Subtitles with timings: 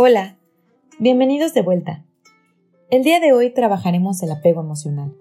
[0.00, 0.38] Hola,
[1.00, 2.06] bienvenidos de vuelta.
[2.88, 5.16] El día de hoy trabajaremos el apego emocional.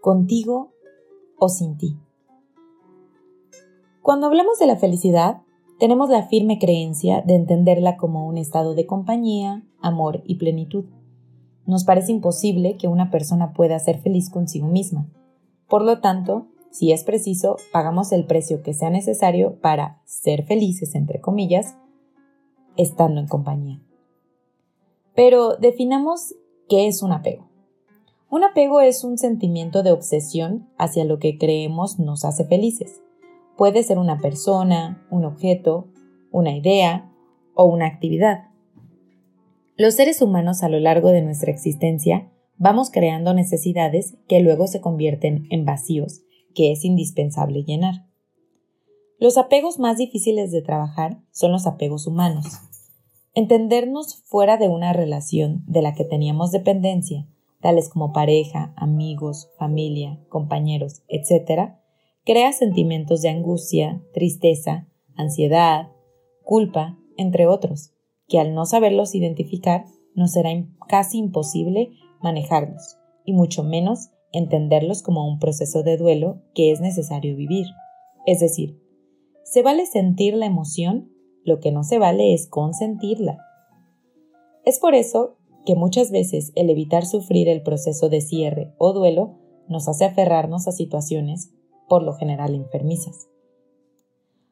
[0.00, 0.72] Contigo
[1.38, 1.98] o sin ti.
[4.00, 5.42] Cuando hablamos de la felicidad,
[5.78, 10.86] tenemos la firme creencia de entenderla como un estado de compañía, amor y plenitud.
[11.66, 15.06] Nos parece imposible que una persona pueda ser feliz consigo misma.
[15.68, 20.94] Por lo tanto, si es preciso, pagamos el precio que sea necesario para ser felices,
[20.94, 21.76] entre comillas,
[22.80, 23.80] estando en compañía.
[25.14, 26.34] Pero definamos
[26.68, 27.48] qué es un apego.
[28.30, 33.02] Un apego es un sentimiento de obsesión hacia lo que creemos nos hace felices.
[33.56, 35.88] Puede ser una persona, un objeto,
[36.30, 37.10] una idea
[37.54, 38.44] o una actividad.
[39.76, 44.80] Los seres humanos a lo largo de nuestra existencia vamos creando necesidades que luego se
[44.80, 46.22] convierten en vacíos
[46.54, 48.06] que es indispensable llenar.
[49.18, 52.46] Los apegos más difíciles de trabajar son los apegos humanos.
[53.40, 57.26] Entendernos fuera de una relación de la que teníamos dependencia,
[57.62, 61.70] tales como pareja, amigos, familia, compañeros, etc.,
[62.26, 65.88] crea sentimientos de angustia, tristeza, ansiedad,
[66.44, 67.94] culpa, entre otros,
[68.28, 70.50] que al no saberlos identificar nos será
[70.86, 77.34] casi imposible manejarlos, y mucho menos entenderlos como un proceso de duelo que es necesario
[77.34, 77.68] vivir.
[78.26, 78.78] Es decir,
[79.44, 81.10] se vale sentir la emoción
[81.50, 83.38] lo que no se vale es consentirla.
[84.64, 89.36] Es por eso que muchas veces el evitar sufrir el proceso de cierre o duelo
[89.68, 91.52] nos hace aferrarnos a situaciones,
[91.88, 93.28] por lo general enfermizas.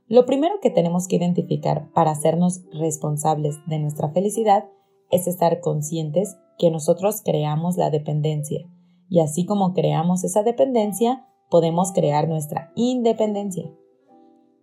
[0.07, 4.65] Lo primero que tenemos que identificar para hacernos responsables de nuestra felicidad
[5.11, 8.69] es estar conscientes que nosotros creamos la dependencia
[9.09, 13.71] y así como creamos esa dependencia, podemos crear nuestra independencia.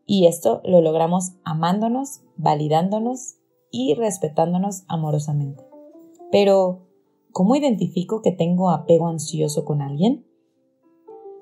[0.05, 3.37] Y esto lo logramos amándonos, validándonos
[3.71, 5.63] y respetándonos amorosamente.
[6.31, 6.87] Pero,
[7.31, 10.25] ¿cómo identifico que tengo apego ansioso con alguien?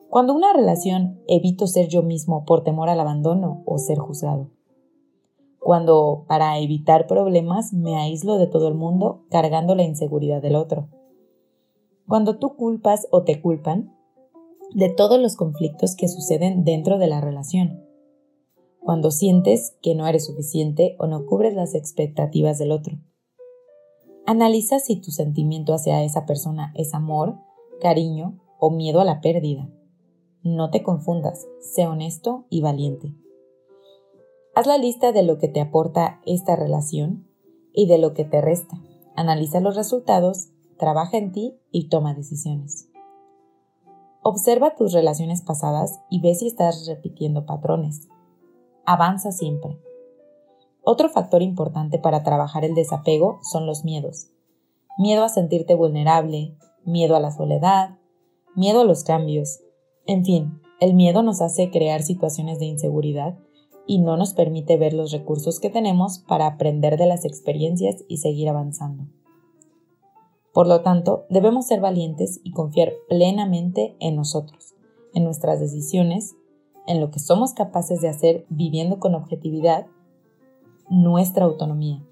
[0.10, 4.50] Cuando una relación evito ser yo mismo por temor al abandono o ser juzgado.
[5.60, 10.88] Cuando, para evitar problemas, me aíslo de todo el mundo cargando la inseguridad del otro.
[12.08, 13.94] Cuando tú culpas o te culpan
[14.74, 17.83] de todos los conflictos que suceden dentro de la relación
[18.84, 22.98] cuando sientes que no eres suficiente o no cubres las expectativas del otro.
[24.26, 27.38] Analiza si tu sentimiento hacia esa persona es amor,
[27.82, 29.70] cariño o miedo a la pérdida.
[30.44, 33.14] No te confundas, sé honesto y valiente.
[34.56, 37.28] Haz la lista de lo que te aporta esta relación
[37.74, 38.82] y de lo que te resta.
[39.16, 42.90] Analiza los resultados, trabaja en ti y toma decisiones.
[44.22, 48.08] Observa tus relaciones pasadas y ve si estás repitiendo patrones
[48.86, 49.80] avanza siempre.
[50.84, 54.28] Otro factor importante para trabajar el desapego son los miedos.
[54.98, 57.98] Miedo a sentirte vulnerable, miedo a la soledad,
[58.56, 59.62] miedo a los cambios.
[60.06, 63.38] En fin, el miedo nos hace crear situaciones de inseguridad
[63.88, 68.18] y no nos permite ver los recursos que tenemos para aprender de las experiencias y
[68.18, 69.06] seguir avanzando.
[70.54, 74.76] Por lo tanto, debemos ser valientes y confiar plenamente en nosotros,
[75.14, 76.36] en nuestras decisiones
[76.88, 79.88] en lo que somos capaces de hacer viviendo con objetividad
[80.90, 82.04] nuestra autonomía,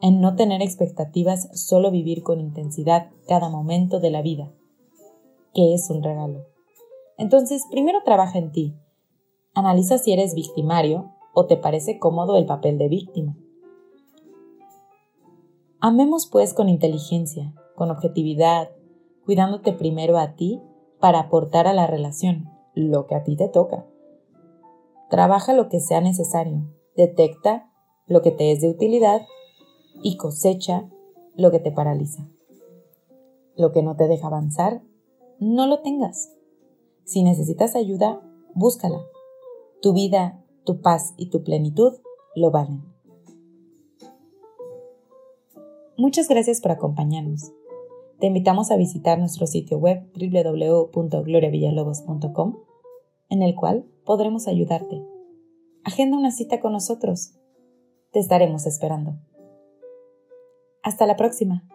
[0.00, 4.52] en no tener expectativas, solo vivir con intensidad cada momento de la vida,
[5.54, 6.46] que es un regalo.
[7.16, 8.74] Entonces, primero trabaja en ti.
[9.54, 13.36] Analiza si eres victimario o te parece cómodo el papel de víctima.
[15.80, 18.70] Amemos pues con inteligencia, con objetividad,
[19.24, 20.60] cuidándote primero a ti
[20.98, 23.86] para aportar a la relación lo que a ti te toca.
[25.14, 26.64] Trabaja lo que sea necesario,
[26.96, 27.70] detecta
[28.08, 29.22] lo que te es de utilidad
[30.02, 30.90] y cosecha
[31.36, 32.28] lo que te paraliza.
[33.54, 34.82] Lo que no te deja avanzar,
[35.38, 36.32] no lo tengas.
[37.04, 39.00] Si necesitas ayuda, búscala.
[39.80, 41.92] Tu vida, tu paz y tu plenitud
[42.34, 42.82] lo valen.
[45.96, 47.52] Muchas gracias por acompañarnos.
[48.18, 52.56] Te invitamos a visitar nuestro sitio web www.gloriavillalobos.com
[53.28, 55.02] en el cual podremos ayudarte.
[55.84, 57.34] Agenda una cita con nosotros.
[58.12, 59.16] Te estaremos esperando.
[60.82, 61.66] Hasta la próxima.